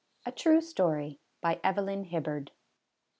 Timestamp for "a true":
0.25-0.61